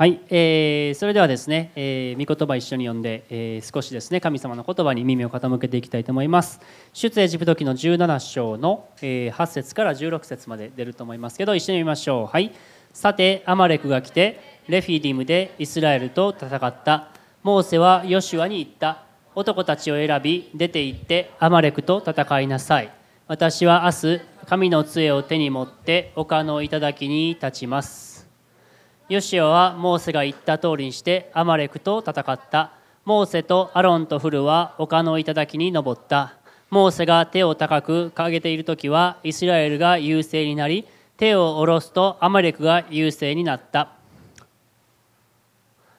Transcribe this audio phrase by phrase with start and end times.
[0.00, 6.58] はい、えー、それではですね、えー、御言葉一緒に読んで、えー、少しですね神様の言葉に耳を傾けていきたいと思います。
[6.94, 12.26] 出エジプト記の17章の、えー、8節から16節まで出ると思いますけど一緒に見ましょう。
[12.28, 12.50] はい。
[12.94, 17.10] さてアマレクが来てレフィディムでイスラエルと戦った。
[17.42, 19.04] モーセはヨシュアに言った。
[19.34, 22.90] 男たちを選び出て行ってアマレクと戦いなさい。
[23.26, 28.19] 私は明日神の杖を手に持って丘の頂に立ちます。
[29.10, 32.70] ヨシオはモーセが言った通りにしてアマレクと戦った。
[33.04, 36.34] モーセとアロンとフルは丘の頂に登った。
[36.70, 40.86] モーセが手を高く上げている時はイスラエルが優勢になり
[41.16, 43.88] 手を下ろすとアマレクが優勢になった。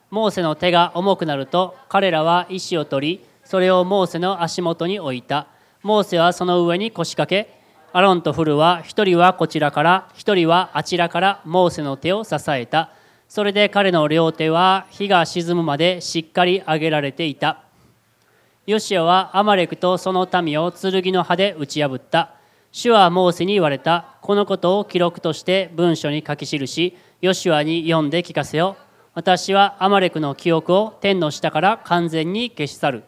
[0.10, 5.48] モーセの手が重くなると彼らは石を取りそれをモーセの足元に置いた。
[5.84, 7.60] モーセはその上に腰掛け
[7.92, 12.92] アロンとフルは一人はこちらから一人はあちらからモーセの手を支えた。
[13.34, 17.64] それで彼の両手は日が沈むまでしっかり上げられていた。
[18.68, 22.34] ヨシアはアマレクとその民を剣の刃で打ち破った。
[22.74, 24.18] 主はモーセに言われた。
[24.20, 28.76] このことを記録として文書に書き記しヨシュアに読んで聞かせよ。
[29.14, 33.04] 私はアマレクの記憶を天の下から完全に消し去る。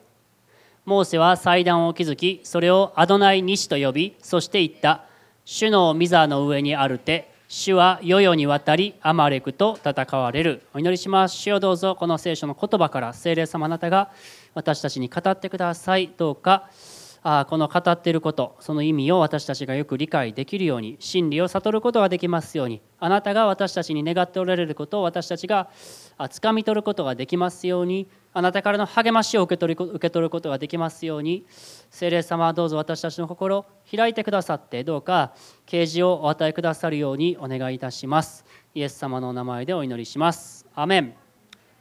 [0.85, 5.03] モーセは祭壇を築きそれをアドナイ西と呼びそして言った。
[5.43, 7.32] 主の御座の上にある手。
[7.47, 10.63] 主は世々にわたりアマレクと戦われる。
[10.73, 11.35] お祈りします。
[11.35, 11.95] 主をどうぞ。
[11.95, 14.09] この聖書の言葉から聖霊様あなたが
[14.53, 16.09] 私たちに語ってください。
[16.17, 16.69] どうか
[17.23, 25.69] あこの語っていることその意味を私たちがよく理解できるように真理を悟ることができますようにあなたが私たちに願っておられることを私たちが
[26.29, 31.45] つかみ取ることができますようにあなたからの励ましを受け取り受け取ることができますように
[31.89, 35.33] 聖霊様はどうぞ私たちの心を開いてくださってどうか
[35.65, 38.45] 啓示をお与えくださるようにお願いいたします。
[38.75, 40.65] イエス様のお名前でお祈りします。
[40.75, 41.13] アメン。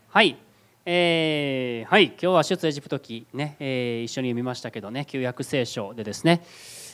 [0.08, 0.51] はい。
[0.84, 6.42] えー、はい今日は出エジプト記ね、えー、一緒に読みましたけどね旧約聖書でですね、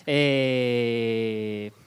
[0.07, 1.81] えー、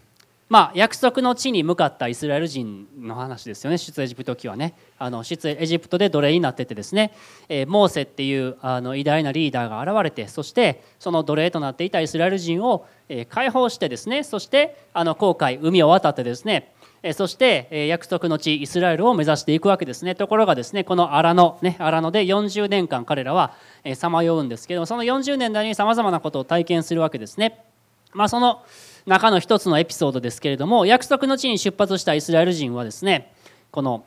[0.49, 4.73] まあ、約束の地に向かったイスラエル人の話ですよね出エジプト記はね。
[4.97, 7.13] あの出エジプトで奴隷になっててですね、
[7.47, 16.73] えー、モーセっていうあの偉大なリーダーが現れてそしてその奴隷となっていたイスラエル人を、え、解放してですねそしてあの航海海を渡ってですね
[17.13, 23.53] そして約束の地イスラエルを目指していくわけですねところがですねこの荒野ね荒野で40年間彼らは
[23.95, 27.65] さまようんですけどその40年代にさまざまなことを体験するわけですね。
[28.13, 28.63] まあ、その
[29.05, 33.33] 中の一つのエピソードですけれども約束の地に出発したイスラエル人はですね
[33.71, 34.03] この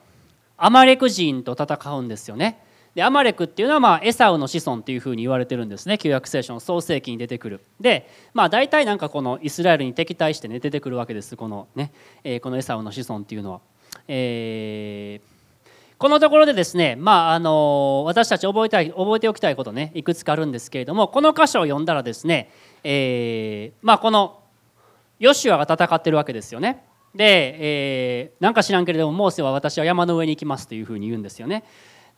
[0.57, 2.61] アマレク人と戦うんですよね。
[2.95, 13.61] でアマレクっていうのは、まあ、エサウの子孫っていうふうに言われてるんですね旧約聖書の創世記に出てくるで、まあ、大体なんかこのイスラエルに敵対して、ね、出てくるわけですこのね、えー、このエサウの子孫っていうのは。
[14.09, 15.35] えー
[15.97, 22.51] このところでですね、まあ、あの私たち覚えたい覚えておきたいことねいくつかあるんですけれどもこの箇所を読んだらですね、
[22.83, 24.41] えー、まあ、この
[25.19, 26.85] ヨシュアが戦ってるわけですよね。
[27.15, 31.65] で、えー、なんか知らんけれどもモーセは私は山の上に行きますというふうに言うんですよね。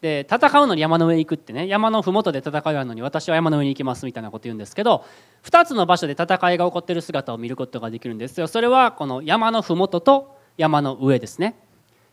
[0.01, 5.05] で戦うのに山の上行くってね山の麓で戦いあるのに私は山の上に行きますみたいなこと言うんですけど
[5.45, 8.47] 2つの場所で戦いが起こっている姿を見ることができるんですよ。
[8.47, 11.57] それはこの山の麓と山の上ですね。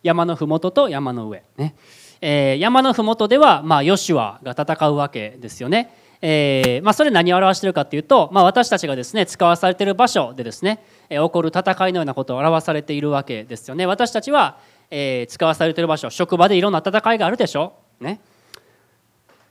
[0.02, 1.76] 山の麓と山の上ね、
[2.22, 5.96] えー、山の麓ではまあヨシュアが戦うわけですよね。
[6.26, 13.86] えーまあ、それ何を表しているかっていうと、まあ、私たちがですね使わされている場所でですね、え、起こる戦いのようなことを表されているわけですよね。
[13.86, 14.58] 私たちは
[14.96, 18.22] えー、使わされてる場所職場でいろんな戦いがあるでしょ、ね、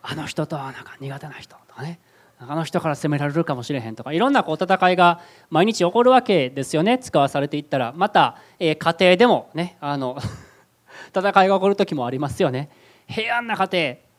[0.01, 1.99] あの人とはなんか苦手な人とかね。
[2.45, 6.99] あの人から責められるかもしれへんとかいろんなこう戦いが毎日起こるわけですよね。
[6.99, 7.93] 使わされていったら。
[7.97, 10.19] また、えー、家庭でもねあの
[11.15, 12.69] 戦いが起こる時もありますよね。
[13.07, 14.12] 平安な家庭。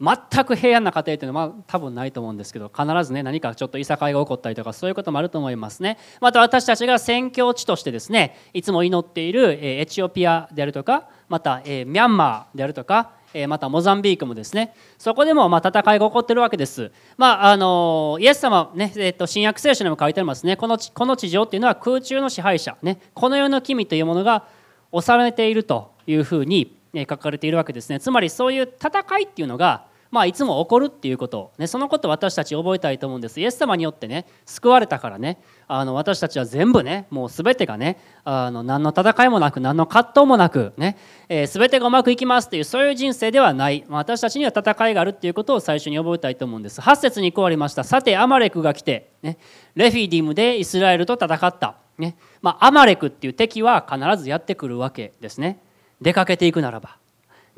[0.00, 5.98] 全く平安な家庭っていうのは、まあ、多分ないと思うんですけど必ずね何かちょっといさかいが起こったりとかそういうこともあると思いますね。
[6.20, 13.18] また私たちが宣教地としてですねいつも祈っているエチオピアであるとかまたミャンマーであるとか
[13.48, 20.56] またモザンビークもですねそこでもまあ戦いが起こってるわけです、まあ、あのイエス様ね、えっと、新約聖書にも書いてありますね。
[20.56, 24.46] このこの地上っていうのは空中の支配者、ね、この世の君というものが
[24.92, 28.00] 治めているというふうに書かれているわけですね。
[28.00, 31.52] つまりそういう戦いっていうのがまあ、いつも起こるっていうこと。
[31.58, 33.40] ね、そのこと私たち覚えたいと思うんです。
[33.40, 35.38] イエス様によってね救われたからね。
[35.66, 40.96] あの私たちは全部ねもう全てがねあの何の戦いもなく何の葛藤もなくね、
[41.28, 46.80] えー、全てがうまくいきますっていうそういう人生ではない、まあ、私たちには戦いがあるっていうことを最初に覚えたいと思うんです。
[46.80, 47.84] 8節にこうありました。
[47.84, 49.38] さてアマレクが来て、ね、
[49.74, 51.76] レフィディムでイスラエルと戦った。
[51.98, 55.60] ねまあ、アマレクっていう敵は必ずやってくるわけですね。
[56.00, 56.97] 出かけていくならば。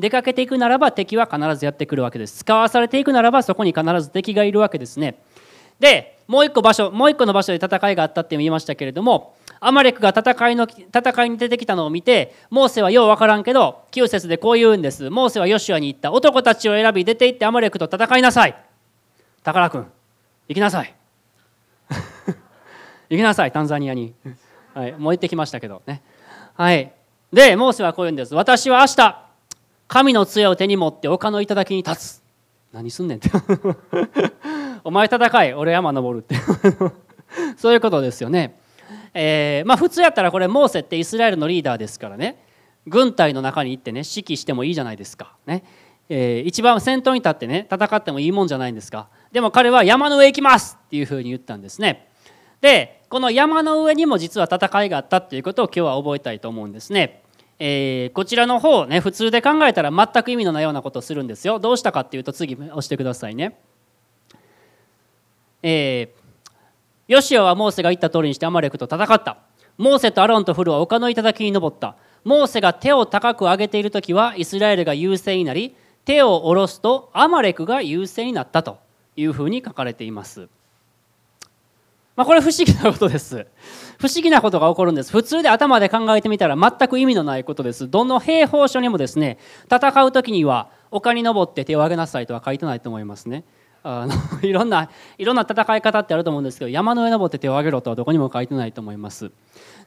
[0.00, 2.38] 出かけていくならば敵は必ずやってくるわけです。
[2.38, 5.18] 使わされていくならばそこに必ず敵がいるわけですね。
[5.78, 15.10] でもう一個場所もう一個の場所で戦いがあったって言いましたけれどもアマレクが戦いの戦いに出てきたのを見てモーセはよう分からんけど9節でこう言うんです。
[15.10, 16.12] モーセはヨシュアに言った。
[16.12, 18.56] 男たちを選び出て行ってアマレクと戦いなさい。
[19.42, 19.86] 宝くん
[20.48, 20.94] 行きなさい。
[23.10, 24.14] 行きなさいタンザニアに、
[24.74, 26.02] はい、もう行ってきましたけどね。
[26.54, 26.92] はい。
[27.32, 28.34] でモーセはこう言うんです。
[28.34, 29.29] 私は明日
[29.90, 32.22] 神の杖を手に持って丘の頂に立つ。
[32.72, 33.28] 何すんねんって。
[34.84, 36.36] お前戦い俺山登るって。
[37.58, 38.56] そういうことですよね。
[39.14, 42.44] えー、まあ普通やったらこれモーセってイスラエルのリーダーですからね。
[42.86, 45.34] 軍隊の中に行ってね指揮してもいいじゃないですか。
[45.44, 45.64] ね、
[46.08, 49.08] えー、一番先頭に立ってね戦ってもいいもんじゃないんですか。
[49.32, 52.06] でも彼は山の上行きますっていうふうに言ったんですね。
[52.60, 57.19] でこの山の上にも実は戦いがあったっていうことを今日は覚えたいと思うんですね。
[57.62, 61.58] えー、こちらの方ね普通で考えたら全く意味のないようなことをするんですよ。
[61.58, 63.60] どうしたかっていうと次押してくださいね。
[65.62, 66.50] えー、
[67.06, 69.36] ヨシアはモーセが言った通りにしてアマレクと戦った。
[69.76, 71.96] モーセとアロンとフルは丘の頂に登った。
[72.24, 78.78] モーセが手を高く上げている時はイスラエルが優勢になり手を下ろすとアマレクが優勢になったと
[79.16, 80.48] いうふうに書かれています、
[82.16, 83.46] まあ、これ不思議なことです。
[83.98, 85.12] 不思議なことが起こるんです。
[85.12, 87.88] 普通で頭で考えてみたら全く意味のないことです。
[87.88, 89.38] どの兵法書にもですね
[89.70, 93.44] 戦う時には丘に登って手を挙げなさいとは書いてないと思いますね。
[93.82, 94.14] あの
[94.46, 99.30] いろんないろんな戦い方ってあると思うんですけど山の上登って手を挙げろとはどこにも書いてないと思います。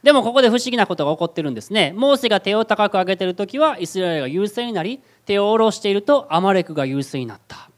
[0.02, 1.92] でもここで不思議なことが起こってるんですね。
[1.96, 7.70] モーセが手を高く上げてる時はイスラエルが優勢になり手を下ろしているとアマレクが優勢になった。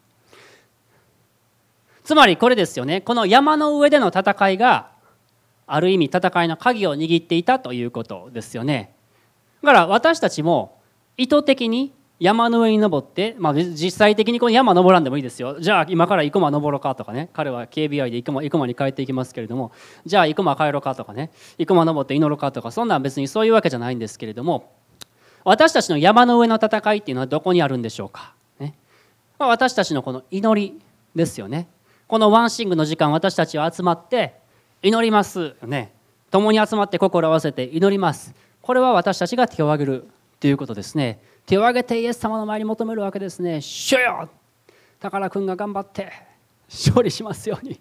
[2.06, 3.00] つまりこれですよね。
[3.00, 4.92] この山の上での戦いが
[5.66, 8.94] ある意味戦いの鍵を握っていたということですよね。
[9.60, 10.78] だから私たちも
[11.16, 15.58] 意図的に山の上に登って、まあ、実際的にこの山登らんでもいいですよ。
[15.58, 17.28] じゃあ今から生駒登ろうかとかね。
[17.32, 19.72] 彼は KBI で生駒生駒に帰っていきますけれども。
[20.06, 21.32] じゃあ生駒帰ろうかとかね。
[21.58, 22.70] 生駒登って祈ろうかとか。
[22.70, 24.72] そんなん別にそういうわけじゃないんですけれども。
[25.42, 28.76] 私たちの山の上の戦いっていうのはどこにあるんでしょうか、ね。
[29.40, 30.80] まあ、私たちのこの祈り
[31.16, 31.66] ですよね。
[32.08, 34.34] このワンシングの時間私たちは集まって
[34.80, 35.56] 祈ります。
[35.64, 35.92] ね。
[36.30, 38.32] 共に集まって心を合わせて祈ります。
[38.62, 40.08] これは私たちが手を挙げる
[40.38, 41.18] ということですね。
[41.46, 43.60] 手を挙げてイエス様の前に求めるわけですね。
[43.60, 44.28] 主よ。
[45.00, 46.12] 宝くんが頑張って
[46.68, 47.80] 勝利しますように。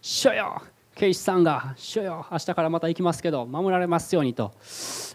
[0.00, 0.62] 主よ。
[1.00, 4.52] ケイシさんが主よ明日からまた行きますけど守られますようにと、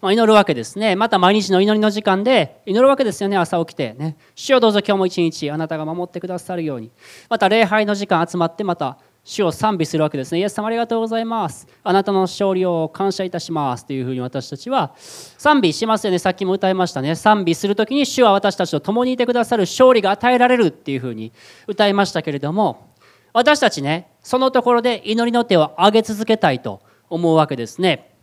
[0.02, 6.90] まあ、祈るわけですねまた毎日の祈りの時間で祈るわけですよね朝起きてね主よどうぞ今日も一日あなたが守ってくださるように
[7.30, 10.40] また礼拝の時間集まってまた主を賛美するわけですね。
[10.40, 11.68] イエス様ありがとうございます。
[11.84, 13.84] あなたの勝利を感謝いたします。
[13.84, 16.20] というふうに私たちは賛美しますよね。
[16.20, 17.16] さっきも歌いましたね。
[17.16, 21.34] 賛美する時に主は私たちと共にいてくださる勝利が与えられるっていうふうに
[21.66, 22.94] 歌いましたけれども、
[23.36, 28.16] 私たちね、そのところで祈りの手を上げ続けたいと思うわけですね。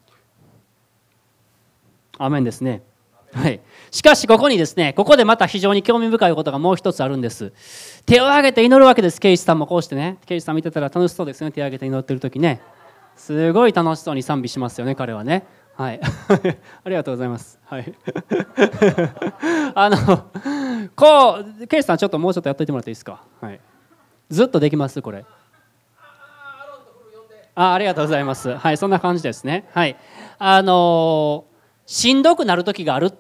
[2.17, 2.81] アメンですね。
[3.35, 3.61] はい、
[3.91, 7.53] しかしここにですねここでまた非常に興味深いことがもう一つあるんです。
[8.07, 9.21] 手を挙げて祈るわけです。
[9.21, 10.17] ケイシさんもこうしてね。
[10.25, 11.53] ケイシさん見てたら楽しそうですね。
[11.53, 12.63] 手を挙げて祈ってる時ね。
[13.15, 15.45] すごい楽しそうに賛美しますよね彼はね。
[15.77, 16.01] はい。
[16.85, 17.61] ありがとうございます。
[17.67, 17.93] はい。
[19.75, 23.23] あのこうケイシさんちょっともうちょっとやっといてもらっていいですか？
[23.43, 23.61] はい。
[24.33, 25.27] ずっとできますこれ。
[27.55, 28.57] あありがとうございます。
[28.57, 29.69] はいそんな感じですね。
[29.73, 29.97] はい。
[30.39, 31.45] あの
[31.85, 33.15] しんどくなる時があるっ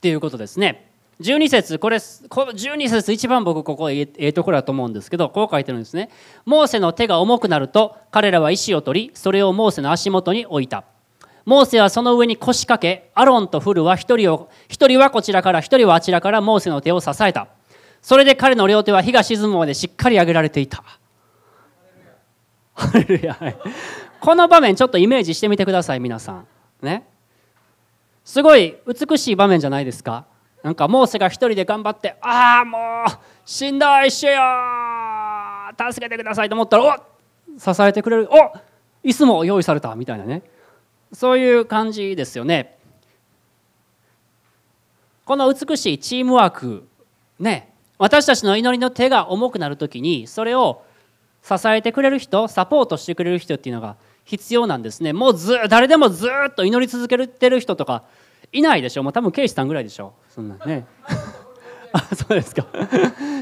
[0.00, 0.92] ていうことですね。
[1.20, 6.08] 12節これ12節一番僕ここええところだと思うんですけどこう書いてるんですね。
[6.44, 10.84] モーセの手が重くなると彼らは石を取りそれをモーセの足元に置いた。
[11.44, 17.48] モーセはその上に腰掛けアロンとフルは一人を一人はこちらから一人はあちらからモーセの手を支えた。
[18.04, 20.84] それで彼の両手は日が沈むまでしっかり上げられていた。
[24.20, 26.46] この場面ちょっとイメージしてみてください皆さん。
[26.82, 27.08] ね？
[28.22, 30.26] すごい美しい場面じゃないですか。
[30.62, 33.10] なんかモーセが一人で頑張って「ああもう
[33.48, 34.38] しんどいっしょよ
[35.90, 36.84] 助けてください」と思ったら
[37.56, 38.52] 「お支えてくれるお
[39.02, 40.42] 椅子も用意された」みたいなね。
[41.10, 42.76] そういう感じですよね。
[45.24, 46.86] この美しいチームワーク
[47.40, 47.73] ね？
[47.98, 50.82] 私たちの祈りの手が重くなる時にそれを
[51.42, 55.12] 支えてくれる人サポートしてくれる人っていうのが必要なんですね。
[55.12, 58.04] もうず誰でもずっと祈り続けてる人とか
[58.52, 59.02] いないでしょ。
[59.02, 60.14] もう多分ケイシさんぐらいでしょ。
[60.30, 60.86] そんなね。
[61.92, 62.66] あそうですか。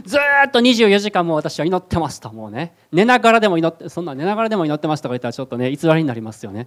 [0.05, 2.75] ずっと24時間も私は祈ってますともうね。
[2.91, 6.67] 寝ながらでも祈ってそんな寝ながらでも祈ってますとか言ったらちょっとね偽りになりますよね。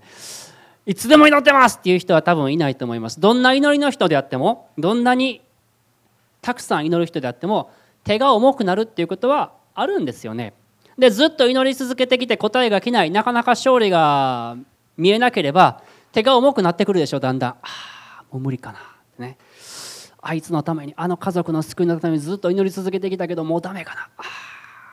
[0.88, 3.20] いつでも祈ってますっていう人は多分いないと思います。
[3.20, 5.42] どんな祈りの人であってもどんなに
[6.46, 7.72] たくさん祈る人であっても
[8.04, 10.54] 手が重くなるっていうことはあるんですよね。
[10.96, 14.56] でずっと祈り続けてきて答えが来ないなかなか勝利が
[14.96, 17.50] 見えなければ手が重くなってくるでしょだんだん。
[17.50, 18.80] ああもう無理かな
[19.18, 19.40] ね。
[20.22, 24.02] あいつのためにあの家族の救いのためにずっと祈り続けてきたけどもうダメかな。
[24.02, 24.22] あ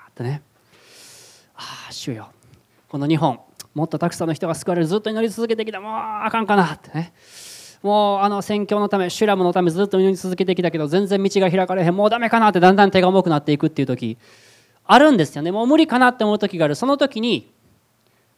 [0.06, 0.40] あってね。
[1.54, 2.30] ああ主よ。
[2.88, 3.38] この日本
[3.74, 5.82] もっとたくさんの人が救われるずっと祈り続けてきた。
[5.82, 7.12] もうあかんかなってね。
[7.82, 14.18] もうあの宣教のためシュラムのためずっと祈り続けてきたけど全然道が開かれへんもうダメかなってだんだん手が重くなっていくっていう時
[14.84, 15.52] あるんですよね。
[15.52, 16.74] もう無理かなって思う時がある。
[16.74, 17.52] その時に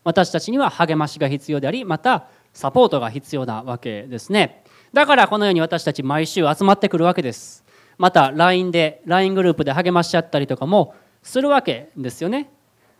[0.02, 4.62] 私たちには励ましが必要でありまたサポートが必要なわけですね。
[4.92, 7.64] だからこのように私たち毎週集まってくるわけです。
[7.98, 12.50] また LINE で LINE グループで励まし合ったりとかもするわけですよね。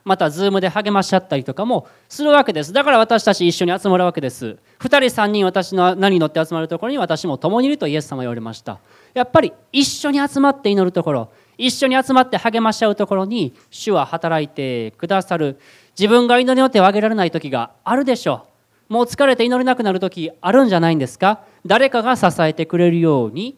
[0.04, 2.72] また Zoom で励まし合ったりとかもするわけです。
[2.72, 4.58] だから私たち一緒に集まるわけです。
[4.80, 8.78] 2人3人私の何に乗って集まるところに私も共にいるとイエス様は言われました。
[9.14, 15.58] やっぱり一緒に集まって祈るところ一緒に集まって励まし合うところに主は働いてくださる。
[15.98, 18.46] 自分が祈りの手を挙げられない時があるでしょ
[18.90, 18.92] う。
[18.92, 21.40] もう疲れて祈れなくなる時あるんじゃないんですか。
[21.64, 23.56] 誰かが支えてくれるように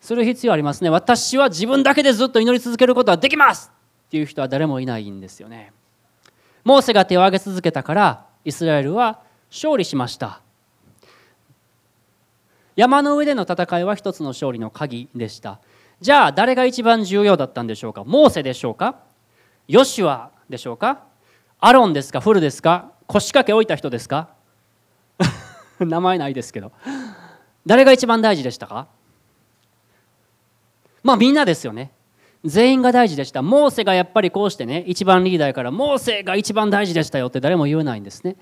[0.00, 0.90] する必要ありますね。
[0.90, 3.75] 私は自分だけでずっと祈り続けることはできます。
[4.06, 5.72] っていう人は誰もいないんですよね。
[6.64, 9.20] モーセが手を挙げ続けたからイスラエルは
[9.50, 10.40] 勝利しました。
[12.76, 15.60] 山の上での戦いは一つの勝利の鍵でした。
[16.00, 18.04] じゃあ誰が一番重要だったんでしょうか？
[18.04, 18.96] モーセでしょうか？
[19.66, 21.04] ヨシュアでしょうか？
[21.58, 22.20] アロンですか？
[22.20, 22.92] フルですか？
[23.06, 24.28] 腰掛け置いた人ですか？
[25.80, 26.72] 名前ないですけど。
[27.64, 28.88] 誰が一番大事でしたか？
[31.02, 31.92] まあみんなですよね。
[32.46, 33.42] 全員が大事でした。
[33.42, 38.36] モーセがやっぱりこうしてね一番リーダーからモーセが一番大事でしたよって誰も言えないんですね。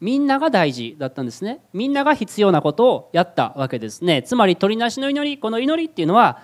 [0.00, 1.60] みんなが大事だったんですね。
[1.72, 4.22] みんなが必要なことをやったわけですね。
[4.22, 6.42] つまり鳥なしの祈りこの祈りっていうのは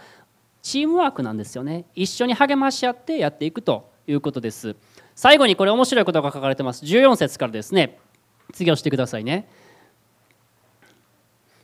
[0.63, 1.85] チームワークなんですよね。
[1.95, 4.77] 一緒に励まし合ってやっていくということです。
[5.15, 6.85] 最後にこれ面白いことが書かれてます。
[6.85, 7.99] 14節からですね。
[8.53, 9.49] 次をしてくださいね。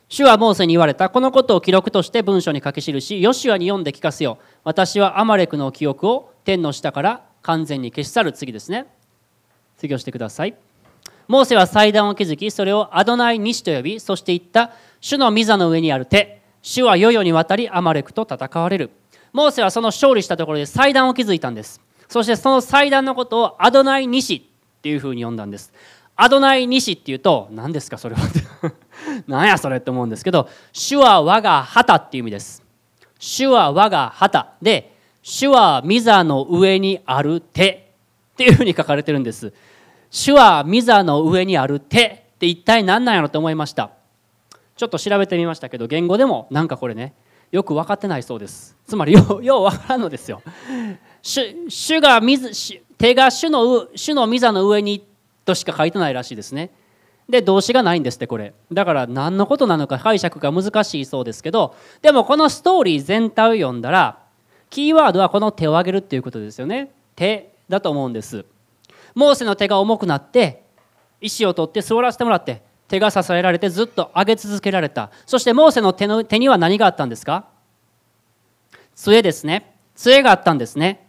[0.09, 1.11] 主はモーセに言われた。
[1.11, 8.87] このことを記録として文書に書き記しヨシュアに読んで聞かせよ私はアマレクの記憶を天の下から完全に消し去る次ですね。
[9.77, 10.57] 次をしてください。
[11.29, 16.41] モーセは祭壇を築きそれをアドナイ・ニシと呼びそして言った主の御座の上にある手。
[16.63, 18.91] 主は世々にわたりアマレクと戦われる。
[19.35, 21.83] モーセはその勝利したところで祭壇を築いたんです。
[22.09, 25.71] そしてその祭壇のことをアドナイ西っていうふうに呼んだんです。
[26.21, 28.21] アドナイ西っていうと何ですかそれは。
[29.29, 32.65] 何やそれって思うんですけど主は我が旗っていう意味です。
[33.21, 34.55] 主は我が旗。
[34.61, 37.93] で主は御座の上にある手
[38.33, 39.53] っていうふうに書かれてるんです。
[40.11, 43.93] 主は御座の上にある手って一体何なんやろと思いました。
[44.75, 47.15] ちょっと調べてみましたけど言語でもなんかこれね
[47.53, 48.77] よく分かってないそうです。
[48.89, 50.43] つまりよよう分からんのですよ。
[51.23, 52.51] 主主が水
[52.99, 55.07] 手が主の主の御座の上に
[55.49, 56.71] としか書いてないらしいですね。
[57.29, 58.55] で動詞がないんですってこれ。
[58.71, 64.19] だから何のことなのか解釈が難しいそうですけどでもこのストーリー全体を読んだら
[64.71, 66.91] キーワードはこの手を挙げるっていうことですよね。
[67.17, 68.45] 手だと思うんです。
[69.15, 70.63] モーセの手が重くなって
[71.21, 75.11] 石を取って座らせてもらって手が支えられてずっと上げ続けられた。
[75.27, 77.47] そしてモーセの手の手には何があったんですか？
[78.95, 79.75] 杖ですね。
[79.95, 81.08] 杖があったんですね。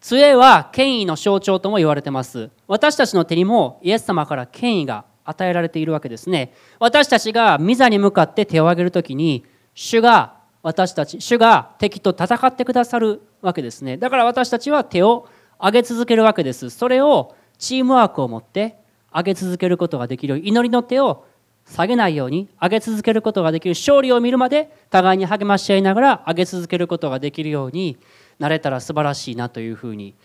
[0.00, 2.50] 杖は権威の象徴とも言われてます。
[2.66, 6.54] 私たちの手にもイエス様から権威が与えられているわけですね。
[6.78, 13.98] 私たちが御座に向かって手を挙げるときに主が私たち主が敵と戦ってくださるわけですね。
[13.98, 15.28] だから私たちは手を
[15.58, 16.70] 挙げ続けるわけです。
[16.70, 18.76] それをチームワークを持って
[19.14, 20.40] 上げ続けることができる。
[20.42, 21.26] 祈りの手を
[21.66, 23.74] 下げないように上げ続けることができる。
[23.74, 27.98] 勝利を見るまで互いに励まし合いながら上げ続けることができるように
[28.40, 30.16] なれたら素晴らしいなというふうに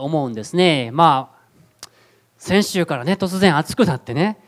[0.00, 0.90] 思うんですね。
[0.92, 1.88] まあ
[2.38, 4.38] 先週からね突然暑くなってね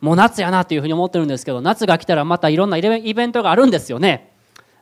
[0.00, 2.80] もう夏やなというふうに思ってるんですけど夏が来たらまたいろんなイ
[3.14, 4.32] ベントがあるんですよね。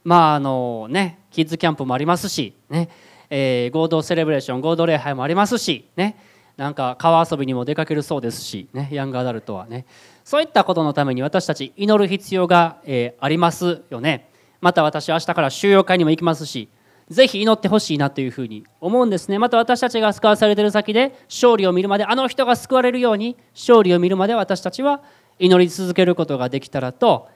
[0.05, 2.89] まああのねキッズキャンプもありますしね、
[3.31, 6.17] えー、合同セレブレーション合同礼拝もありますしね
[6.57, 9.87] なんか川遊びにも出かけるそうですし、ね、ヤングアダルトはね
[10.25, 14.29] そういったことのために私たち祈る必要が、えー、ありますよね
[14.61, 16.69] また私は明日から収容会にも行きますし
[17.13, 19.39] ぜひ祈ってほしいなというふうに思うんですね。
[19.39, 25.03] また私たちが救わされている先で勝利を見るまであの人が救われるように勝利を見るまで私たちは
[25.39, 27.29] 祈り続けることができたらと、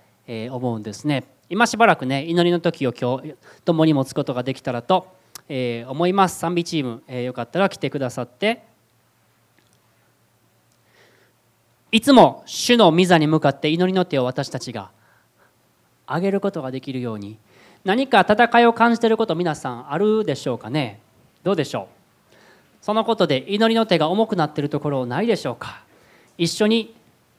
[0.50, 1.24] 思うんですね。
[1.48, 5.14] 今しばらくね祈りの時を今日共に持つことができたらと、
[5.48, 6.38] 思います。
[6.38, 8.64] 賛美チーム、よかったら来てくださって。
[11.92, 14.90] いつも主の御座に向かって祈りの手を私たちが
[16.08, 17.38] 上げることができるように
[17.84, 21.00] 何か戦いを感じていること皆さんあるでしょうかね？
[21.42, 21.88] どうでしょ
[22.32, 22.34] う？
[22.82, 25.82] そのことで祈りの手が重くなっているところないでしょうか？
[26.38, 26.94] 一緒に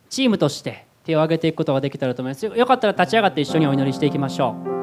[0.09, 2.45] チームとして手を挙げていくことができたらと思います。
[2.45, 4.76] よかったら立ち上がって一緒にお祈りしていきましょう。